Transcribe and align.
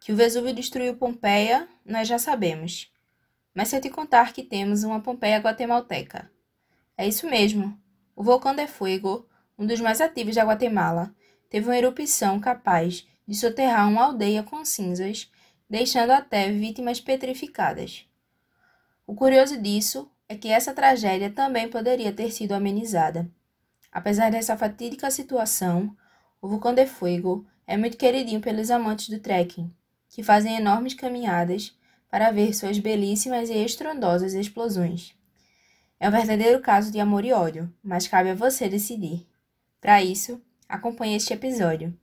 Que 0.00 0.12
o 0.12 0.16
Vesúvio 0.16 0.54
destruiu 0.54 0.96
Pompeia, 0.96 1.68
nós 1.84 2.08
já 2.08 2.18
sabemos. 2.18 2.90
Mas 3.54 3.68
se 3.68 3.76
eu 3.76 3.82
te 3.82 3.90
contar 3.90 4.32
que 4.32 4.42
temos 4.42 4.82
uma 4.82 5.02
Pompeia 5.02 5.38
guatemalteca. 5.38 6.30
É 6.96 7.06
isso 7.06 7.28
mesmo. 7.28 7.78
O 8.16 8.22
vulcão 8.22 8.54
de 8.54 8.66
Fuego, 8.66 9.28
um 9.58 9.66
dos 9.66 9.78
mais 9.78 10.00
ativos 10.00 10.34
da 10.34 10.42
Guatemala, 10.42 11.14
teve 11.50 11.66
uma 11.66 11.76
erupção 11.76 12.40
capaz 12.40 13.06
de 13.28 13.34
soterrar 13.34 13.90
uma 13.90 14.04
aldeia 14.04 14.42
com 14.42 14.64
cinzas, 14.64 15.30
deixando 15.68 16.12
até 16.12 16.50
vítimas 16.50 16.98
petrificadas. 16.98 18.06
O 19.06 19.14
curioso 19.14 19.60
disso 19.60 20.10
é 20.26 20.34
que 20.34 20.48
essa 20.48 20.72
tragédia 20.72 21.30
também 21.30 21.68
poderia 21.68 22.10
ter 22.10 22.30
sido 22.30 22.52
amenizada. 22.52 23.30
Apesar 23.92 24.30
dessa 24.30 24.56
fatídica 24.56 25.10
situação, 25.10 25.94
o 26.40 26.48
vulcão 26.48 26.72
de 26.72 26.86
Fuego 26.86 27.46
é 27.66 27.76
muito 27.76 27.98
queridinho 27.98 28.40
pelos 28.40 28.70
amantes 28.70 29.10
do 29.10 29.20
trekking 29.20 29.70
que 30.10 30.22
fazem 30.22 30.56
enormes 30.56 30.92
caminhadas 30.92 31.74
para 32.10 32.30
ver 32.30 32.52
suas 32.52 32.78
belíssimas 32.78 33.48
e 33.48 33.54
estrondosas 33.54 34.34
explosões. 34.34 35.14
É 35.98 36.08
um 36.08 36.12
verdadeiro 36.12 36.60
caso 36.60 36.90
de 36.90 36.98
amor 36.98 37.24
e 37.24 37.32
ódio, 37.32 37.72
mas 37.82 38.08
cabe 38.08 38.30
a 38.30 38.34
você 38.34 38.68
decidir. 38.68 39.26
Para 39.80 40.02
isso, 40.02 40.42
acompanhe 40.68 41.16
este 41.16 41.32
episódio. 41.32 41.96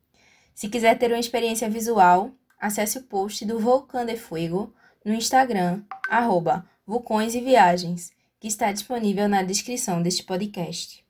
Se 0.56 0.70
quiser 0.70 0.98
ter 0.98 1.12
uma 1.12 1.20
experiência 1.20 1.70
visual, 1.70 2.32
acesse 2.60 2.98
o 2.98 3.04
post 3.04 3.46
do 3.46 3.60
Vulcão 3.60 4.06
de 4.06 4.16
Fuego 4.16 4.74
no 5.04 5.14
Instagram, 5.14 5.84
arroba 6.10 6.66
Vulcões 6.86 7.36
e 7.36 7.42
Viagens, 7.42 8.12
que 8.40 8.48
está 8.48 8.72
disponível 8.72 9.28
na 9.28 9.44
descrição 9.44 10.02
deste 10.02 10.24
podcast. 10.24 11.07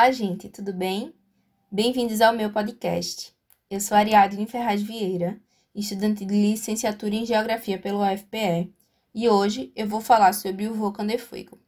Olá, 0.00 0.12
gente, 0.12 0.48
tudo 0.48 0.72
bem? 0.72 1.12
Bem-vindos 1.70 2.22
ao 2.22 2.32
meu 2.32 2.50
podcast. 2.50 3.34
Eu 3.68 3.78
sou 3.82 3.94
Ariadne 3.94 4.46
Ferraz 4.46 4.80
Vieira, 4.80 5.38
estudante 5.74 6.24
de 6.24 6.32
licenciatura 6.32 7.14
em 7.14 7.26
Geografia 7.26 7.78
pelo 7.78 8.02
UFPE, 8.02 8.72
e 9.14 9.28
hoje 9.28 9.70
eu 9.76 9.86
vou 9.86 10.00
falar 10.00 10.32
sobre 10.32 10.66
o 10.66 10.72
Vulcão 10.72 11.06
de 11.06 11.18
Fuego. 11.18 11.58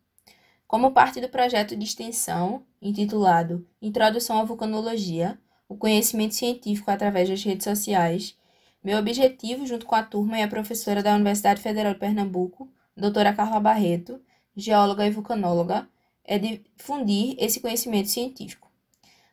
Como 0.67 0.93
parte 0.93 1.21
do 1.21 1.29
projeto 1.29 1.77
de 1.77 1.85
extensão 1.85 2.65
intitulado 2.81 3.69
Introdução 3.83 4.39
à 4.39 4.45
Vulcanologia, 4.45 5.39
o 5.69 5.77
conhecimento 5.77 6.35
científico 6.35 6.91
através 6.91 7.29
das 7.29 7.45
redes 7.45 7.65
sociais, 7.65 8.35
meu 8.83 8.99
objetivo, 8.99 9.67
junto 9.67 9.85
com 9.85 9.95
a 9.95 10.03
turma 10.03 10.39
e 10.39 10.43
a 10.43 10.49
professora 10.49 11.03
da 11.03 11.15
Universidade 11.15 11.61
Federal 11.61 11.93
de 11.93 12.01
Pernambuco, 12.01 12.67
doutora 12.97 13.35
Carla 13.35 13.61
Barreto, 13.61 14.19
geóloga 14.57 15.07
e 15.07 15.11
vulcanóloga, 15.11 15.87
é 16.25 16.39
difundir 16.39 17.37
esse 17.39 17.61
conhecimento 17.61 18.09
científico. 18.09 18.71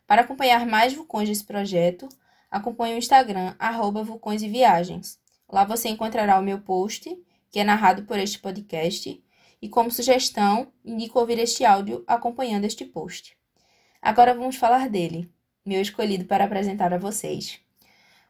Para 0.08 0.22
acompanhar 0.22 0.66
mais 0.66 0.94
vulcões 0.94 1.30
desse 1.30 1.44
projeto, 1.44 2.10
acompanhe 2.50 2.96
o 2.96 2.98
Instagram, 2.98 3.56
arroba 3.60 4.04
vulcões 4.04 4.42
e 4.42 4.50
viagens. 4.50 5.20
Lá 5.48 5.64
você 5.64 5.90
encontrará 5.90 6.40
o 6.40 6.44
meu 6.44 6.60
post, 6.60 7.16
que 7.52 7.60
é 7.60 7.64
narrado 7.64 8.04
por 8.04 8.18
este 8.20 8.40
podcast, 8.40 9.24
e 9.62 9.70
como 9.70 9.92
sugestão, 9.92 10.72
indico 10.84 11.20
ouvir 11.20 11.38
este 11.40 11.66
áudio 11.66 12.04
acompanhando 12.08 12.66
este 12.66 12.86
post. 12.86 13.38
Agora 14.02 14.34
vamos 14.34 14.56
falar 14.56 14.90
dele, 14.90 15.30
meu 15.66 15.82
escolhido 15.82 16.26
para 16.26 16.46
apresentar 16.46 16.94
a 16.94 16.98
vocês. 16.98 17.60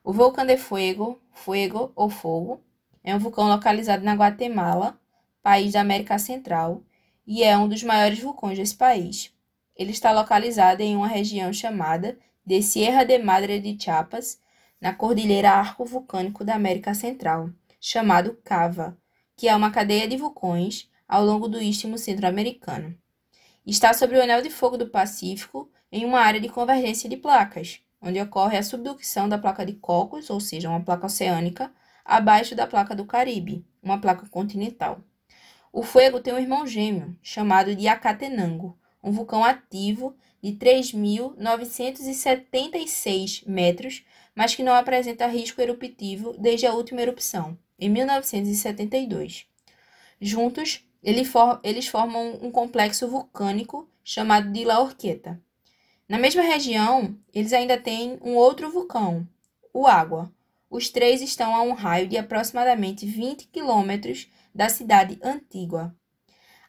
O 0.04 0.12
vulcão 0.12 0.46
de 0.46 0.58
Fuego, 0.58 1.22
Fuego 1.32 1.92
ou 1.96 2.10
Fogo, 2.10 2.64
é 3.04 3.16
um 3.16 3.20
vulcão 3.20 3.48
localizado 3.48 4.04
na 4.04 4.16
Guatemala, 4.16 5.00
país 5.42 5.74
da 5.74 5.82
América 5.82 6.18
Central, 6.18 6.84
e 7.32 7.44
é 7.44 7.56
um 7.56 7.70
dos 7.70 7.84
maiores 7.84 8.20
vulcões 8.20 8.58
desse 8.58 8.76
país. 8.76 9.32
Ele 9.76 9.92
está 9.92 10.12
localizado 10.12 10.82
em 10.82 10.96
uma 10.96 11.08
região 11.08 11.54
chamada 11.54 12.18
de 12.44 12.60
Sierra 12.64 13.04
de 13.04 13.20
Madre 13.20 13.60
de 13.60 13.78
Chiapas, 13.80 14.42
na 14.82 14.96
Cordilheira 14.96 15.52
Arco 15.52 15.86
Vulcânico 15.86 16.44
da 16.44 16.56
América 16.56 16.96
Central, 16.96 17.52
chamado 17.80 18.36
Cava, 18.44 18.98
que 19.38 19.48
é 19.48 19.56
uma 19.56 19.70
cadeia 19.70 20.08
de 20.08 20.18
vulcões 20.18 20.90
ao 21.08 21.24
longo 21.24 21.48
do 21.48 21.62
istmo 21.62 22.00
centro-americano. 22.00 22.98
Está 23.64 23.94
sobre 23.94 24.18
o 24.18 24.24
anel 24.24 24.42
de 24.42 24.50
fogo 24.50 24.76
do 24.76 24.90
Pacífico, 24.90 25.70
em 25.92 26.06
uma 26.06 26.22
área 26.22 26.42
de 26.42 26.50
convergência 26.50 27.08
de 27.08 27.16
placas, 27.16 27.80
onde 28.02 28.20
ocorre 28.20 28.58
a 28.58 28.64
subducção 28.64 29.30
da 29.30 29.38
placa 29.38 29.64
de 29.64 29.74
Cocos, 29.74 30.32
ou 30.32 30.40
seja, 30.40 30.68
uma 30.68 30.82
placa 30.82 31.06
oceânica, 31.06 31.72
abaixo 32.04 32.56
da 32.56 32.66
placa 32.66 32.96
do 32.96 33.06
Caribe, 33.06 33.64
uma 33.84 34.02
placa 34.02 34.28
continental. 34.30 35.04
O 35.72 35.84
Fuego 35.84 36.20
tem 36.20 36.34
um 36.34 36.40
irmão 36.40 36.66
gêmeo, 36.66 37.16
chamado 37.22 37.76
de 37.76 37.88
Acatenango, 37.88 38.76
um 39.04 39.12
vulcão 39.12 39.44
ativo 39.44 40.16
de 40.42 40.54
3.976 40.54 43.48
metros, 43.48 44.04
mas 44.34 44.56
que 44.56 44.64
não 44.64 44.74
apresenta 44.74 45.28
risco 45.28 45.62
eruptivo 45.62 46.34
desde 46.38 46.66
a 46.66 46.74
última 46.74 47.02
erupção, 47.02 47.58
em 47.78 47.90
1972. 47.90 49.46
Juntos, 50.20 50.84
eles 51.04 51.88
formam 51.88 52.40
um 52.42 52.50
complexo 52.52 53.08
vulcânico 53.08 53.88
chamado 54.04 54.52
de 54.52 54.66
La 54.66 54.82
Orqueta. 54.82 55.40
Na 56.08 56.18
mesma 56.18 56.42
região, 56.42 57.16
eles 57.34 57.54
ainda 57.54 57.78
têm 57.78 58.18
um 58.22 58.36
outro 58.36 58.72
vulcão, 58.72 59.28
o 59.72 59.86
Água. 59.86 60.34
Os 60.70 60.90
três 60.90 61.22
estão 61.22 61.56
a 61.56 61.62
um 61.62 61.74
raio 61.74 62.08
de 62.08 62.18
aproximadamente 62.18 63.06
20 63.06 63.48
quilômetros 63.48 64.28
da 64.60 64.68
cidade 64.68 65.18
antiga. 65.24 65.96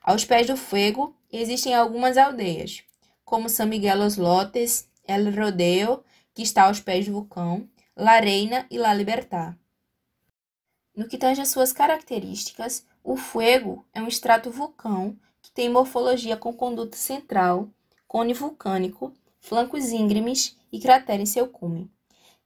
Aos 0.01 0.25
pés 0.25 0.47
do 0.47 0.57
Fuego 0.57 1.13
existem 1.29 1.75
algumas 1.75 2.17
aldeias, 2.17 2.85
como 3.25 3.49
São 3.49 3.67
Miguel 3.67 3.99
Los 3.99 4.17
Lotes, 4.17 4.89
El 5.05 5.35
Rodeo, 5.37 6.05
que 6.33 6.43
está 6.43 6.67
aos 6.67 6.79
pés 6.79 7.07
do 7.07 7.13
vulcão, 7.15 7.69
La 7.97 8.21
Reina 8.21 8.65
e 8.71 8.79
La 8.79 8.95
Libertad. 8.95 9.57
No 10.95 11.09
que 11.09 11.19
tange 11.19 11.43
às 11.43 11.49
suas 11.49 11.73
características, 11.73 12.87
o 13.03 13.17
Fuego 13.17 13.85
é 13.93 14.01
um 14.01 14.07
extrato 14.07 14.53
vulcão 14.53 15.19
que 15.43 15.51
tem 15.51 15.69
morfologia 15.69 16.37
com 16.37 16.53
conduta 16.53 16.97
central, 16.97 17.69
cone 18.07 18.33
vulcânico, 18.33 19.13
flancos 19.41 19.91
íngremes 19.91 20.57
e 20.71 20.79
cratera 20.79 21.21
em 21.21 21.27
seu 21.27 21.49
cume. 21.49 21.91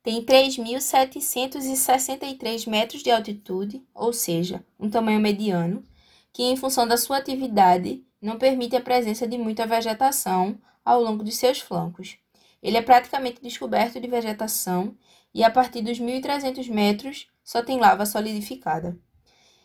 Tem 0.04 0.22
3.763 0.22 2.68
metros 2.68 3.02
de 3.02 3.10
altitude, 3.10 3.82
ou 3.94 4.12
seja, 4.12 4.62
um 4.78 4.90
tamanho 4.90 5.18
mediano, 5.18 5.82
que, 6.30 6.42
em 6.42 6.56
função 6.56 6.86
da 6.86 6.98
sua 6.98 7.16
atividade, 7.16 8.04
não 8.20 8.36
permite 8.36 8.76
a 8.76 8.82
presença 8.82 9.26
de 9.26 9.38
muita 9.38 9.66
vegetação 9.66 10.58
ao 10.84 11.02
longo 11.02 11.24
de 11.24 11.32
seus 11.32 11.58
flancos. 11.58 12.18
Ele 12.62 12.76
é 12.76 12.82
praticamente 12.82 13.40
descoberto 13.40 13.98
de 13.98 14.06
vegetação 14.06 14.94
e, 15.32 15.42
a 15.42 15.50
partir 15.50 15.80
dos 15.80 15.98
1.300 15.98 16.68
metros, 16.68 17.26
só 17.42 17.62
tem 17.62 17.80
lava 17.80 18.04
solidificada. 18.04 18.98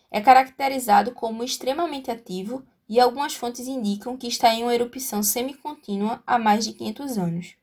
É 0.09 0.21
caracterizado 0.21 1.11
como 1.11 1.43
extremamente 1.43 2.09
ativo 2.09 2.63
e 2.87 2.97
algumas 2.97 3.35
fontes 3.35 3.67
indicam 3.67 4.15
que 4.15 4.27
está 4.27 4.53
em 4.53 4.63
uma 4.63 4.73
erupção 4.73 5.21
semicontínua 5.21 6.23
há 6.25 6.39
mais 6.39 6.63
de 6.63 6.71
500 6.71 7.17
anos. 7.17 7.55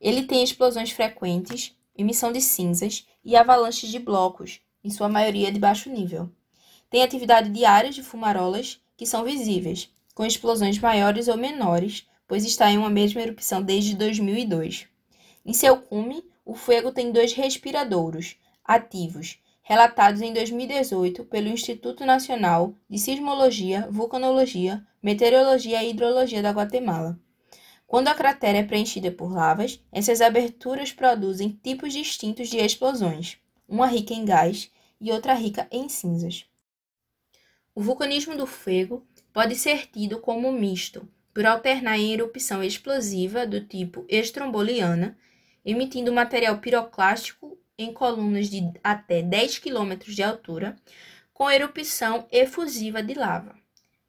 Ele 0.00 0.22
tem 0.22 0.42
explosões 0.42 0.90
frequentes, 0.90 1.76
emissão 1.96 2.32
de 2.32 2.40
cinzas 2.40 3.06
e 3.24 3.36
avalanches 3.36 3.90
de 3.90 3.98
blocos, 3.98 4.60
em 4.82 4.90
sua 4.90 5.08
maioria 5.08 5.50
de 5.50 5.58
baixo 5.58 5.90
nível. 5.90 6.30
Tem 6.90 7.02
atividade 7.02 7.48
de 7.50 7.64
áreas 7.64 7.94
de 7.94 8.02
fumarolas 8.02 8.80
que 8.96 9.06
são 9.06 9.24
visíveis, 9.24 9.90
com 10.14 10.24
explosões 10.24 10.78
maiores 10.78 11.28
ou 11.28 11.36
menores, 11.36 12.06
pois 12.26 12.44
está 12.44 12.70
em 12.70 12.78
uma 12.78 12.90
mesma 12.90 13.20
erupção 13.20 13.62
desde 13.62 13.96
2002. 13.96 14.86
Em 15.44 15.52
seu 15.52 15.76
cume, 15.76 16.24
o 16.44 16.54
fogo 16.54 16.92
tem 16.92 17.10
dois 17.10 17.32
respiradouros 17.32 18.36
ativos, 18.64 19.38
relatados 19.62 20.20
em 20.20 20.32
2018 20.32 21.24
pelo 21.24 21.48
Instituto 21.48 22.04
Nacional 22.04 22.74
de 22.88 22.98
Sismologia, 22.98 23.88
Vulcanologia, 23.90 24.86
Meteorologia 25.02 25.82
e 25.82 25.90
Hidrologia 25.90 26.42
da 26.42 26.50
Guatemala. 26.50 27.18
Quando 27.86 28.08
a 28.08 28.14
cratera 28.14 28.58
é 28.58 28.62
preenchida 28.62 29.10
por 29.10 29.32
lavas, 29.32 29.80
essas 29.92 30.20
aberturas 30.20 30.92
produzem 30.92 31.58
tipos 31.62 31.92
distintos 31.92 32.48
de 32.48 32.58
explosões, 32.58 33.36
uma 33.68 33.86
rica 33.86 34.14
em 34.14 34.24
gás 34.24 34.70
e 35.00 35.12
outra 35.12 35.34
rica 35.34 35.68
em 35.70 35.88
cinzas. 35.88 36.46
O 37.74 37.82
vulcanismo 37.82 38.36
do 38.36 38.46
fogo 38.46 39.06
pode 39.32 39.54
ser 39.56 39.88
tido 39.88 40.20
como 40.20 40.52
misto, 40.52 41.08
por 41.34 41.44
alternar 41.44 41.98
em 41.98 42.12
erupção 42.12 42.62
explosiva 42.62 43.44
do 43.44 43.60
tipo 43.60 44.04
estromboliana, 44.08 45.18
emitindo 45.64 46.12
material 46.12 46.58
piroclástico 46.58 47.58
em 47.76 47.92
colunas 47.92 48.48
de 48.48 48.72
até 48.82 49.20
10 49.20 49.58
km 49.58 49.96
de 50.06 50.22
altura, 50.22 50.76
com 51.32 51.50
erupção 51.50 52.28
efusiva 52.30 53.02
de 53.02 53.14
lava. 53.14 53.56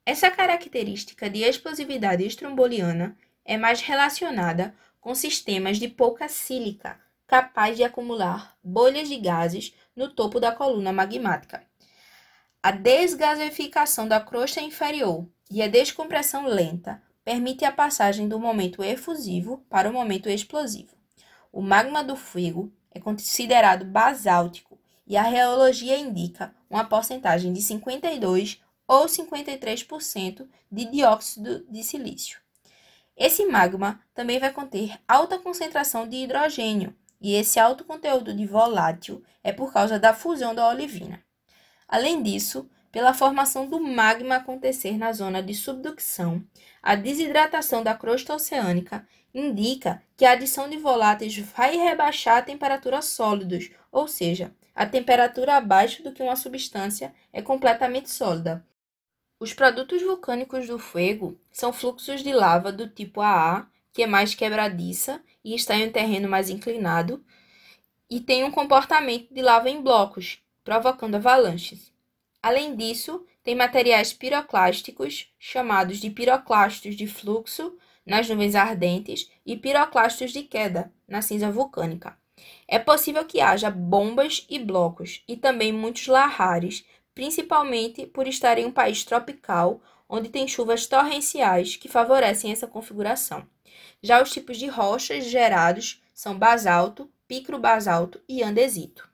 Essa 0.04 0.30
característica 0.30 1.28
de 1.28 1.40
explosividade 1.40 2.24
estromboliana 2.24 3.16
é 3.46 3.56
mais 3.56 3.80
relacionada 3.80 4.74
com 5.00 5.14
sistemas 5.14 5.78
de 5.78 5.88
pouca 5.88 6.28
sílica, 6.28 6.98
capaz 7.26 7.76
de 7.76 7.84
acumular 7.84 8.56
bolhas 8.62 9.08
de 9.08 9.16
gases 9.16 9.72
no 9.94 10.12
topo 10.12 10.40
da 10.40 10.52
coluna 10.52 10.92
magmática. 10.92 11.64
A 12.62 12.72
desgasificação 12.72 14.08
da 14.08 14.20
crosta 14.20 14.60
inferior 14.60 15.26
e 15.48 15.62
a 15.62 15.68
descompressão 15.68 16.46
lenta 16.46 17.00
permite 17.24 17.64
a 17.64 17.70
passagem 17.70 18.28
do 18.28 18.38
momento 18.38 18.82
efusivo 18.82 19.64
para 19.70 19.88
o 19.88 19.92
momento 19.92 20.28
explosivo. 20.28 20.96
O 21.52 21.62
magma 21.62 22.02
do 22.02 22.16
fuego 22.16 22.72
é 22.90 23.00
considerado 23.00 23.84
basáltico 23.84 24.78
e 25.06 25.16
a 25.16 25.22
reologia 25.22 25.96
indica 25.96 26.52
uma 26.68 26.84
porcentagem 26.84 27.52
de 27.52 27.62
52 27.62 28.60
ou 28.88 29.06
53% 29.06 30.48
de 30.70 30.84
dióxido 30.90 31.64
de 31.70 31.84
silício. 31.84 32.45
Esse 33.16 33.46
magma 33.46 34.00
também 34.14 34.38
vai 34.38 34.52
conter 34.52 34.98
alta 35.08 35.38
concentração 35.38 36.06
de 36.06 36.16
hidrogênio, 36.16 36.94
e 37.20 37.34
esse 37.34 37.58
alto 37.58 37.84
conteúdo 37.84 38.34
de 38.34 38.46
volátil 38.46 39.22
é 39.42 39.52
por 39.52 39.72
causa 39.72 39.98
da 39.98 40.12
fusão 40.12 40.54
da 40.54 40.68
olivina. 40.68 41.22
Além 41.88 42.22
disso, 42.22 42.68
pela 42.92 43.14
formação 43.14 43.66
do 43.66 43.80
magma 43.80 44.36
acontecer 44.36 44.98
na 44.98 45.12
zona 45.12 45.42
de 45.42 45.54
subducção, 45.54 46.44
a 46.82 46.94
desidratação 46.94 47.82
da 47.82 47.94
crosta 47.94 48.34
oceânica 48.34 49.06
indica 49.34 50.02
que 50.16 50.24
a 50.24 50.32
adição 50.32 50.68
de 50.68 50.76
voláteis 50.76 51.36
vai 51.38 51.76
rebaixar 51.76 52.38
a 52.38 52.42
temperatura 52.42 53.02
sólidos, 53.02 53.70
ou 53.92 54.06
seja, 54.08 54.54
a 54.74 54.84
temperatura 54.86 55.56
abaixo 55.56 56.02
do 56.02 56.12
que 56.12 56.22
uma 56.22 56.36
substância 56.36 57.14
é 57.32 57.40
completamente 57.40 58.10
sólida. 58.10 58.64
Os 59.38 59.52
produtos 59.52 60.02
vulcânicos 60.02 60.66
do 60.66 60.78
fogo 60.78 61.38
são 61.52 61.70
fluxos 61.70 62.22
de 62.22 62.32
lava 62.32 62.72
do 62.72 62.88
tipo 62.88 63.20
AA, 63.20 63.68
que 63.92 64.02
é 64.02 64.06
mais 64.06 64.34
quebradiça 64.34 65.22
e 65.44 65.54
está 65.54 65.76
em 65.76 65.88
um 65.88 65.92
terreno 65.92 66.26
mais 66.26 66.48
inclinado, 66.48 67.22
e 68.08 68.18
tem 68.18 68.44
um 68.44 68.50
comportamento 68.50 69.32
de 69.34 69.42
lava 69.42 69.68
em 69.68 69.82
blocos, 69.82 70.38
provocando 70.64 71.16
avalanches. 71.16 71.92
Além 72.42 72.74
disso, 72.74 73.26
tem 73.44 73.54
materiais 73.54 74.12
piroclásticos, 74.12 75.30
chamados 75.38 75.98
de 75.98 76.08
piroclastos 76.08 76.96
de 76.96 77.06
fluxo, 77.06 77.76
nas 78.06 78.28
nuvens 78.28 78.54
ardentes, 78.54 79.30
e 79.44 79.54
piroclastos 79.54 80.32
de 80.32 80.44
queda, 80.44 80.90
na 81.06 81.20
cinza 81.20 81.50
vulcânica. 81.50 82.16
É 82.66 82.78
possível 82.78 83.24
que 83.24 83.40
haja 83.40 83.70
bombas 83.70 84.46
e 84.48 84.58
blocos, 84.58 85.22
e 85.28 85.36
também 85.36 85.72
muitos 85.72 86.06
lahares, 86.06 86.84
principalmente 87.16 88.06
por 88.06 88.28
estar 88.28 88.58
em 88.58 88.66
um 88.66 88.70
país 88.70 89.02
tropical, 89.02 89.80
onde 90.06 90.28
tem 90.28 90.46
chuvas 90.46 90.86
torrenciais 90.86 91.74
que 91.74 91.88
favorecem 91.88 92.52
essa 92.52 92.66
configuração. 92.66 93.48
Já 94.02 94.22
os 94.22 94.30
tipos 94.30 94.58
de 94.58 94.66
rochas 94.66 95.24
gerados 95.24 96.02
são 96.12 96.38
basalto, 96.38 97.10
picrobasalto 97.26 98.20
e 98.28 98.42
andesito. 98.42 99.08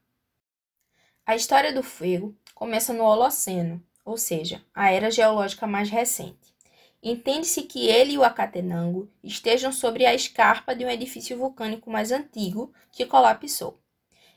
A 1.24 1.36
história 1.36 1.72
do 1.72 1.84
fogo 1.84 2.36
começa 2.56 2.92
no 2.92 3.04
Holoceno, 3.04 3.80
ou 4.04 4.16
seja, 4.16 4.60
a 4.74 4.90
era 4.90 5.08
geológica 5.08 5.64
mais 5.64 5.88
recente. 5.88 6.52
Entende-se 7.00 7.62
que 7.62 7.86
ele 7.86 8.14
e 8.14 8.18
o 8.18 8.24
Acatenango 8.24 9.08
estejam 9.22 9.70
sobre 9.70 10.04
a 10.06 10.12
escarpa 10.12 10.74
de 10.74 10.84
um 10.84 10.90
edifício 10.90 11.38
vulcânico 11.38 11.88
mais 11.88 12.10
antigo 12.10 12.72
que 12.90 13.06
colapsou. 13.06 13.81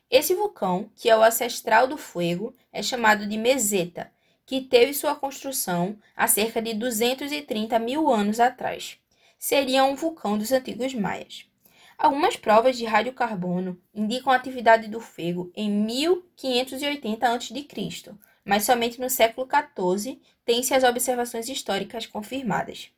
Esse 0.10 0.36
vulcão, 0.36 0.90
que 0.96 1.10
é 1.10 1.18
o 1.18 1.24
ancestral 1.24 1.88
do 1.88 1.98
fogo, 1.98 2.54
é 2.72 2.84
chamado 2.84 3.26
de 3.26 3.38
meseta, 3.38 4.12
que 4.46 4.62
teve 4.62 4.94
sua 4.94 5.16
construção 5.16 5.98
há 6.16 6.28
cerca 6.28 6.62
de 6.62 6.74
230 6.74 7.80
mil 7.80 8.10
anos 8.12 8.40
atrás. 8.40 8.98
Seria 9.40 9.84
um 9.84 9.96
vulcão 9.96 10.38
dos 10.38 10.52
antigos 10.52 10.94
maias. 10.94 11.46
Algumas 11.98 12.36
provas 12.36 12.78
de 12.78 12.86
radiocarbono 12.86 13.82
indicam 13.94 14.32
a 14.32 14.36
atividade 14.36 14.88
do 14.88 15.00
fogo 15.00 15.52
em 15.56 15.70
1580 15.70 17.28
a.C., 17.28 18.16
mas 18.44 18.64
somente 18.64 19.02
no 19.02 19.10
século 19.10 19.48
XIV 19.48 20.22
tem-se 20.46 20.74
as 20.74 20.84
observações 20.84 21.50
históricas 21.50 22.06
confirmadas. 22.06 22.92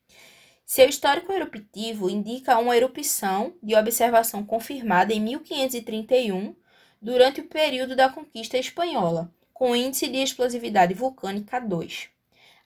Seu 0.66 0.90
histórico 0.90 1.32
eruptivo 1.32 2.10
indica 2.10 2.58
uma 2.58 2.76
erupção 2.76 3.54
de 3.64 3.74
observação 3.76 4.44
confirmada 4.44 5.14
em 5.14 5.22
1531, 5.22 6.54
durante 7.02 7.42
o 7.42 7.48
período 7.48 7.96
da 7.96 8.10
conquista 8.10 8.58
espanhola, 8.58 9.32
com 9.54 9.76
índice 9.76 10.08
de 10.08 10.18
explosividade 10.18 10.94
vulcânica 10.94 11.60
2. 11.60 12.10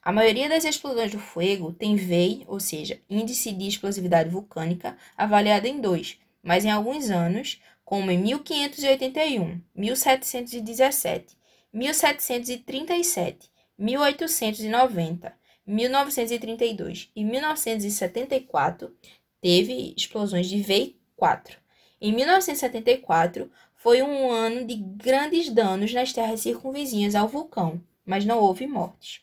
A 0.04 0.12
maioria 0.12 0.50
das 0.50 0.66
explosões 0.66 1.12
do 1.12 1.20
fogo 1.20 1.72
tem 1.74 1.96
VEI, 1.96 2.44
ou 2.48 2.60
seja, 2.60 3.00
índice 3.10 3.52
de 3.52 3.68
explosividade 3.68 4.30
vulcânica, 4.30 4.98
avaliado 5.16 5.68
em 5.68 5.80
2, 5.80 6.18
mas 6.42 6.66
em 6.66 6.72
alguns 6.72 7.10
anos, 7.12 7.62
como 7.86 8.10
em 8.10 8.18
1581, 8.18 9.62
1717, 9.76 11.38
1737, 11.72 13.50
1890, 13.78 15.34
1932 15.68 17.12
e 17.16 17.24
1974, 17.24 18.96
teve 19.40 19.94
explosões 19.96 20.48
de 20.48 20.62
VEI 20.62 20.96
4. 21.16 21.58
Em 22.02 22.12
1974, 22.12 23.52
foi 23.82 24.04
um 24.04 24.30
ano 24.30 24.64
de 24.64 24.76
grandes 24.76 25.50
danos 25.50 25.92
nas 25.92 26.14
terras 26.14 26.42
circunvizinhas 26.42 27.16
ao 27.16 27.28
vulcão, 27.28 27.82
mas 28.06 28.24
não 28.24 28.38
houve 28.38 28.68
mortes. 28.68 29.22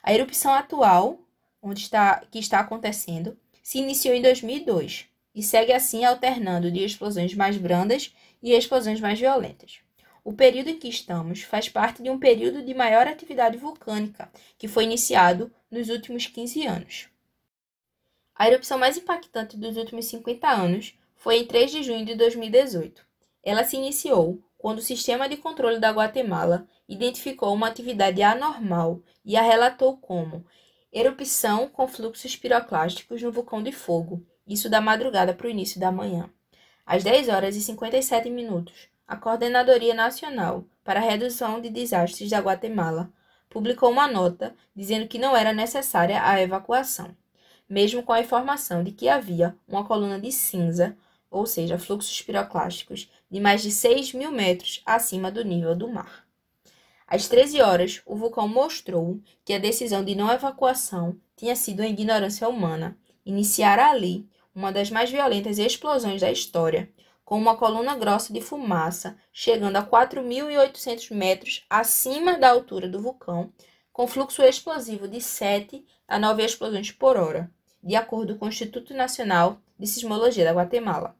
A 0.00 0.14
erupção 0.14 0.54
atual, 0.54 1.18
onde 1.60 1.80
está, 1.80 2.20
que 2.30 2.38
está 2.38 2.60
acontecendo, 2.60 3.36
se 3.60 3.78
iniciou 3.78 4.14
em 4.14 4.22
2002 4.22 5.06
e 5.34 5.42
segue 5.42 5.72
assim 5.72 6.04
alternando 6.04 6.70
de 6.70 6.84
explosões 6.84 7.34
mais 7.34 7.56
brandas 7.56 8.14
e 8.40 8.52
explosões 8.52 9.00
mais 9.00 9.18
violentas. 9.18 9.80
O 10.22 10.32
período 10.32 10.70
em 10.70 10.78
que 10.78 10.88
estamos 10.88 11.42
faz 11.42 11.68
parte 11.68 12.00
de 12.00 12.08
um 12.08 12.20
período 12.20 12.62
de 12.62 12.74
maior 12.74 13.08
atividade 13.08 13.56
vulcânica, 13.56 14.30
que 14.56 14.68
foi 14.68 14.84
iniciado 14.84 15.52
nos 15.68 15.88
últimos 15.88 16.24
15 16.24 16.64
anos. 16.64 17.08
A 18.32 18.46
erupção 18.46 18.78
mais 18.78 18.96
impactante 18.96 19.56
dos 19.56 19.76
últimos 19.76 20.04
50 20.04 20.48
anos 20.48 20.96
foi 21.16 21.38
em 21.38 21.44
3 21.44 21.72
de 21.72 21.82
junho 21.82 22.06
de 22.06 22.14
2018. 22.14 23.07
Ela 23.48 23.64
se 23.64 23.76
iniciou 23.76 24.42
quando 24.58 24.76
o 24.76 24.82
sistema 24.82 25.26
de 25.26 25.38
controle 25.38 25.78
da 25.78 25.90
Guatemala 25.90 26.68
identificou 26.86 27.54
uma 27.54 27.68
atividade 27.68 28.22
anormal 28.22 29.00
e 29.24 29.38
a 29.38 29.40
relatou 29.40 29.96
como 29.96 30.44
erupção 30.92 31.66
com 31.66 31.88
fluxos 31.88 32.36
piroclásticos 32.36 33.22
no 33.22 33.32
vulcão 33.32 33.62
de 33.62 33.72
fogo, 33.72 34.22
isso 34.46 34.68
da 34.68 34.82
madrugada 34.82 35.32
para 35.32 35.46
o 35.46 35.50
início 35.50 35.80
da 35.80 35.90
manhã. 35.90 36.28
Às 36.84 37.02
10 37.02 37.30
horas 37.30 37.56
e 37.56 37.62
57 37.62 38.28
minutos, 38.28 38.90
a 39.06 39.16
Coordenadoria 39.16 39.94
Nacional 39.94 40.66
para 40.84 41.00
a 41.00 41.02
Redução 41.02 41.58
de 41.58 41.70
Desastres 41.70 42.28
da 42.28 42.40
Guatemala 42.40 43.10
publicou 43.48 43.90
uma 43.90 44.06
nota 44.06 44.54
dizendo 44.76 45.08
que 45.08 45.18
não 45.18 45.34
era 45.34 45.54
necessária 45.54 46.22
a 46.22 46.38
evacuação, 46.38 47.16
mesmo 47.66 48.02
com 48.02 48.12
a 48.12 48.20
informação 48.20 48.84
de 48.84 48.92
que 48.92 49.08
havia 49.08 49.56
uma 49.66 49.86
coluna 49.86 50.20
de 50.20 50.30
cinza, 50.30 50.94
ou 51.30 51.46
seja, 51.46 51.78
fluxos 51.78 52.22
piroclásticos, 52.22 53.10
de 53.30 53.40
mais 53.40 53.62
de 53.62 53.70
6 53.70 54.12
mil 54.14 54.32
metros 54.32 54.82
acima 54.84 55.30
do 55.30 55.44
nível 55.44 55.76
do 55.76 55.88
mar. 55.88 56.26
Às 57.06 57.26
13 57.26 57.60
horas, 57.62 58.02
o 58.04 58.14
vulcão 58.14 58.46
mostrou 58.46 59.18
que 59.44 59.54
a 59.54 59.58
decisão 59.58 60.04
de 60.04 60.14
não 60.14 60.30
evacuação 60.30 61.16
tinha 61.36 61.56
sido 61.56 61.80
uma 61.80 61.88
ignorância 61.88 62.48
humana. 62.48 62.98
Iniciar 63.24 63.78
ali 63.78 64.28
uma 64.54 64.72
das 64.72 64.90
mais 64.90 65.10
violentas 65.10 65.58
explosões 65.58 66.20
da 66.20 66.30
história, 66.30 66.90
com 67.24 67.38
uma 67.38 67.56
coluna 67.56 67.94
grossa 67.94 68.32
de 68.32 68.40
fumaça 68.40 69.16
chegando 69.32 69.76
a 69.76 69.86
4.800 69.86 71.14
metros 71.14 71.64
acima 71.68 72.38
da 72.38 72.50
altura 72.50 72.88
do 72.88 73.00
vulcão, 73.00 73.52
com 73.92 74.06
fluxo 74.06 74.42
explosivo 74.42 75.06
de 75.06 75.20
7 75.20 75.84
a 76.06 76.18
9 76.18 76.42
explosões 76.42 76.90
por 76.90 77.16
hora, 77.16 77.50
de 77.82 77.96
acordo 77.96 78.36
com 78.36 78.46
o 78.46 78.48
Instituto 78.48 78.94
Nacional 78.94 79.60
de 79.78 79.86
Sismologia 79.86 80.44
da 80.44 80.52
Guatemala. 80.52 81.17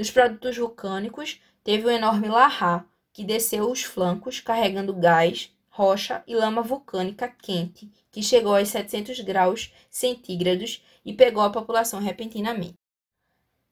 Nos 0.00 0.10
produtos 0.10 0.56
vulcânicos, 0.56 1.42
teve 1.62 1.86
um 1.86 1.90
enorme 1.90 2.26
lahar, 2.26 2.86
que 3.12 3.22
desceu 3.22 3.70
os 3.70 3.82
flancos 3.82 4.40
carregando 4.40 4.94
gás, 4.94 5.54
rocha 5.68 6.24
e 6.26 6.34
lama 6.34 6.62
vulcânica 6.62 7.28
quente, 7.28 7.92
que 8.10 8.22
chegou 8.22 8.56
aos 8.56 8.70
700 8.70 9.20
graus 9.20 9.74
centígrados 9.90 10.82
e 11.04 11.12
pegou 11.12 11.42
a 11.42 11.50
população 11.50 12.00
repentinamente. 12.00 12.78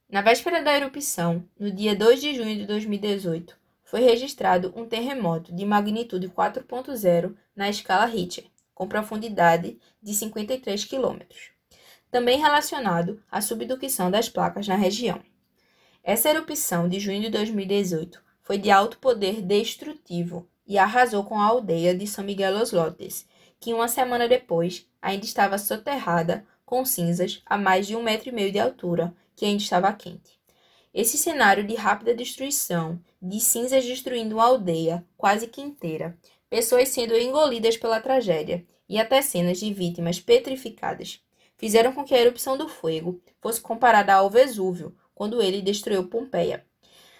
Na 0.07 0.21
véspera 0.21 0.63
da 0.63 0.77
erupção, 0.77 1.43
no 1.59 1.73
dia 1.73 1.97
2 1.97 2.21
de 2.21 2.35
junho 2.35 2.59
de 2.59 2.67
2018, 2.67 3.57
foi 3.83 4.01
registrado 4.01 4.71
um 4.77 4.85
terremoto 4.85 5.51
de 5.51 5.65
magnitude 5.65 6.29
4.0 6.29 7.35
na 7.57 7.71
escala 7.71 8.05
Richter, 8.05 8.45
com 8.75 8.87
profundidade 8.87 9.79
de 10.03 10.13
53 10.13 10.85
km, 10.85 11.21
também 12.11 12.39
relacionado 12.39 13.19
à 13.31 13.41
subducção 13.41 14.11
das 14.11 14.29
placas 14.29 14.69
na 14.69 14.75
região. 14.75 15.23
Essa 16.03 16.31
erupção 16.31 16.89
de 16.89 16.99
junho 16.99 17.21
de 17.21 17.29
2018 17.29 18.23
foi 18.43 18.57
de 18.57 18.71
alto 18.71 18.99
poder 18.99 19.43
destrutivo 19.43 20.49
e 20.67 20.79
arrasou 20.79 21.25
com 21.25 21.39
a 21.39 21.45
aldeia 21.45 21.95
de 21.95 22.07
São 22.07 22.25
Miguel 22.25 22.59
Los 22.59 22.73
Lotes, 22.73 23.27
que 23.61 23.75
uma 23.75 23.89
semana 23.89 24.29
depois 24.29 24.87
ainda 25.03 25.25
estava 25.25 25.59
soterrada 25.59 26.47
com 26.65 26.85
cinzas 26.85 27.43
a 27.45 27.59
mais 27.59 27.87
de 27.87 27.97
um 27.97 28.03
metro 28.03 28.29
e 28.29 28.33
meio 28.33 28.53
de 28.53 28.59
altura, 28.59 29.15
que 29.35 29.45
ainda 29.45 29.63
estava 29.63 29.93
quente. 29.93 30.39
Esse 30.93 31.19
cenário 31.19 31.67
de 31.67 31.75
rápida 31.75 32.15
destruição, 32.15 32.99
de 33.21 33.41
cinzas 33.41 33.85
destruindo 33.85 34.37
uma 34.37 34.45
aldeia 34.45 35.05
quase 35.17 35.47
que 35.47 35.61
inteira, 35.61 36.17
pessoas 36.49 36.89
sendo 36.89 37.17
engolidas 37.17 37.77
pela 37.77 38.01
tragédia 38.01 38.67
e 38.89 38.99
até 38.99 39.21
cenas 39.21 39.59
de 39.59 39.73
vítimas 39.73 40.19
petrificadas, 40.19 41.21
fizeram 41.57 41.93
com 41.93 42.05
que 42.05 42.15
a 42.15 42.21
erupção 42.21 42.57
do 42.57 42.69
fogo 42.69 43.21
fosse 43.41 43.61
comparada 43.61 44.15
ao 44.15 44.31
Vesúvio, 44.31 44.97
quando 45.19 45.43
ele 45.43 45.61
destruiu 45.61 46.07
Pompeia, 46.07 46.65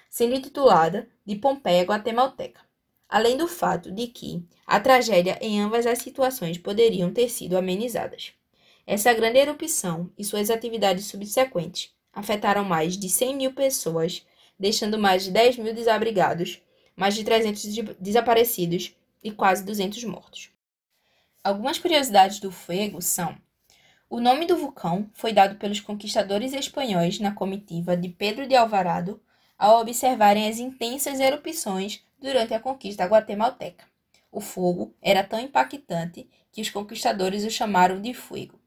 sendo 0.09 0.37
intitulada 0.37 1.09
de 1.27 1.35
Pompeia 1.35 1.83
Guatemalteca. 1.83 2.61
Além 3.09 3.37
do 3.37 3.49
fato 3.49 3.91
de 3.91 4.07
que 4.07 4.47
a 4.65 4.79
tragédia 4.79 5.37
em 5.41 5.61
ambas 5.61 5.85
as 5.85 5.99
situações 5.99 6.57
poderiam 6.57 7.13
ter 7.13 7.29
sido 7.29 7.59
amenizadas. 7.59 8.35
Essa 8.87 9.13
grande 9.13 9.39
erupção 9.39 10.13
e 10.17 10.25
suas 10.25 10.49
atividades 10.49 11.07
subsequentes 11.07 11.93
afetaram 12.13 12.63
mais 12.63 12.97
de 12.97 13.09
100 13.09 13.35
mil 13.35 13.53
pessoas, 13.53 14.25
deixando 14.57 14.97
mais 14.97 15.25
de 15.25 15.33
10 15.33 15.57
mil 15.57 15.75
desabrigados, 15.75 16.63
mais 16.95 17.17
de 17.17 17.25
300 17.25 17.97
desaparecidos 17.99 18.95
e 19.25 19.33
quase 19.33 19.65
200 19.65 20.05
mortos. 20.05 20.51
Algumas 21.43 21.81
curiosidades 21.81 22.39
do 22.39 22.53
fogo 22.53 23.03
são: 23.03 23.37
o 24.11 24.21
nome 24.21 24.47
do 24.47 24.57
vulcão 24.57 25.11
foi 25.13 25.35
dado 25.35 25.57
pelos 25.57 25.81
conquistadores 25.81 26.55
espanhóis 26.55 27.21
na 27.21 27.33
comitiva 27.33 27.95
de 27.95 28.09
Pedro 28.09 28.47
de 28.47 28.57
Alvarado 28.57 29.21
ao 29.59 29.81
observarem 29.81 30.49
as 30.49 30.59
intensas 30.59 31.21
erupções 31.21 32.03
durante 32.19 32.55
a 32.55 32.61
conquista 32.61 33.05
guatemalteca. 33.05 33.85
O 34.33 34.41
fogo 34.41 34.95
era 35.03 35.23
tão 35.23 35.39
impactante 35.39 36.29
que 36.51 36.63
os 36.63 36.71
conquistadores 36.71 37.45
o 37.45 37.51
chamaram 37.51 38.01
de 38.01 38.15
fogo. 38.15 38.59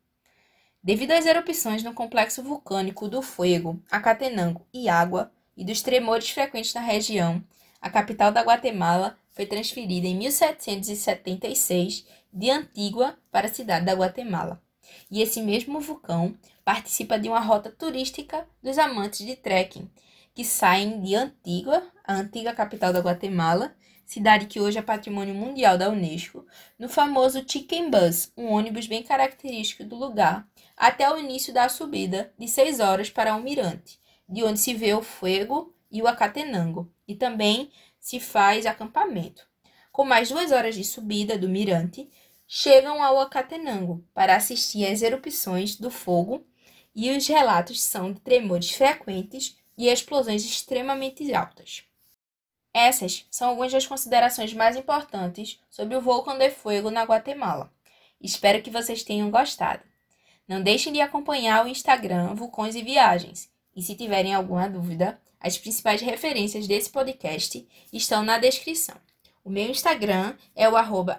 Devido 0.84 1.12
às 1.12 1.26
erupções 1.26 1.82
no 1.82 1.94
complexo 1.94 2.44
vulcânico 2.44 3.08
do 3.08 3.22
Fuego, 3.22 3.82
Acatenango 3.90 4.66
e 4.72 4.90
Água 4.90 5.32
e 5.58 5.66
dos 5.66 5.82
tremores 5.82 6.30
frequentes 6.30 6.74
na 6.74 6.82
região, 6.82 7.44
a 7.82 7.90
capital 7.90 8.32
da 8.32 8.42
Guatemala 8.42 9.18
foi 9.32 9.48
transferida 9.48 10.06
em 10.08 10.16
1776 10.16 12.06
de 12.32 12.50
Antigua 12.52 13.18
para 13.32 13.48
a 13.48 13.54
cidade 13.54 13.86
da 13.86 13.94
Guatemala. 13.94 14.62
E 15.10 15.22
esse 15.22 15.42
mesmo 15.42 15.80
vulcão 15.80 16.36
participa 16.64 17.20
de 17.20 17.28
uma 17.28 17.40
rota 17.40 17.70
turística 17.70 18.48
dos 18.62 18.78
amantes 18.78 19.26
de 19.26 19.36
trekking, 19.36 19.90
que 20.34 20.46
saem 20.46 21.02
de 21.02 21.16
Antigua, 21.16 21.84
a 22.06 22.16
antiga 22.16 22.54
capital 22.54 22.94
da 22.94 23.00
Guatemala, 23.00 23.76
cidade 24.06 24.46
que 24.46 24.60
hoje 24.60 24.78
é 24.78 24.82
patrimônio 24.82 25.34
mundial 25.34 25.78
da 25.78 25.90
Unesco, 25.90 26.46
no 26.78 26.90
famoso 26.90 27.44
Chicken 27.48 27.90
Bus, 27.90 28.32
um 28.36 28.48
ônibus 28.48 28.88
bem 28.88 29.04
característico 29.04 29.84
do 29.84 29.96
lugar, 29.96 30.48
até 30.76 31.10
o 31.10 31.18
início 31.18 31.54
da 31.54 31.70
subida, 31.70 32.34
de 32.38 32.48
6 32.48 32.80
horas 32.80 33.10
para 33.10 33.34
Almirante, 33.34 34.00
de 34.28 34.44
onde 34.44 34.60
se 34.60 34.74
vê 34.74 34.94
o 34.94 35.02
Fuego 35.02 35.74
e 35.90 36.02
o 36.02 36.08
Acatenango, 36.08 36.92
e 37.08 37.16
também 37.16 37.72
se 38.00 38.20
faz 38.20 38.66
acampamento. 38.66 39.48
Com 39.92 40.06
mais 40.06 40.30
duas 40.30 40.52
horas 40.52 40.76
de 40.76 40.84
subida 40.84 41.38
do 41.38 41.50
Mirante, 41.50 42.10
chegam 42.54 43.02
ao 43.02 43.18
Acatenango 43.18 44.04
para 44.14 44.36
assistir 44.36 44.86
às 44.86 45.02
erupções 45.02 45.78
do 45.78 45.90
fogo 45.90 46.46
e 46.94 47.10
os 47.10 47.26
relatos 47.26 47.82
são 47.82 48.12
de 48.12 48.20
tremores 48.20 48.72
frequentes 48.72 49.56
e 49.78 49.88
explosões 49.88 50.44
extremamente 50.44 51.34
altas. 51.34 51.86
Essas 52.74 53.26
são 53.32 53.48
algumas 53.48 53.72
das 53.72 53.88
considerações 53.88 54.54
mais 54.54 54.76
importantes 54.76 55.62
sobre 55.70 55.96
o 55.96 56.02
Volcão 56.02 56.38
de 56.38 56.50
Fuego 56.50 56.92
na 56.92 57.04
Guatemala. 57.04 57.72
Espero 58.20 58.62
que 58.62 58.70
vocês 58.70 59.02
tenham 59.02 59.32
gostado. 59.32 59.84
Não 60.46 60.62
deixem 60.62 60.92
de 60.92 61.00
acompanhar 61.00 61.64
o 61.64 61.70
Instagram 61.70 62.36
Vulcões 62.36 62.76
e 62.76 62.82
Viagens. 62.82 63.50
E 63.74 63.82
se 63.82 63.96
tiverem 63.96 64.34
alguma 64.34 64.68
dúvida, 64.68 65.22
as 65.40 65.58
principais 65.58 66.02
referências 66.02 66.68
desse 66.68 66.90
podcast 66.90 67.66
estão 67.94 68.24
na 68.24 68.38
descrição. 68.38 68.98
O 69.44 69.50
meu 69.50 69.70
Instagram 69.70 70.36
é 70.56 70.70
o 70.70 70.78
arroba. 70.78 71.18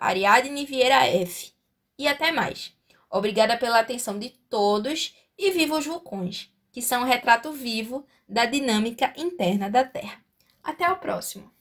E 1.99 2.09
até 2.09 2.33
mais. 2.33 2.75
Obrigada 3.11 3.59
pela 3.59 3.81
atenção 3.81 4.19
de 4.19 4.31
todos 4.49 5.14
e 5.37 5.50
viva 5.50 5.76
os 5.76 5.87
vulcões, 5.87 6.50
que 6.71 6.81
são 6.81 7.02
um 7.02 7.07
retrato 7.07 7.52
vivo 7.52 8.07
da 8.29 8.47
dinâmica 8.47 9.12
interna 9.17 9.69
da 9.69 9.85
Terra. 9.85 10.25
Até 10.62 10.91
o 10.91 10.97
próximo! 10.97 11.51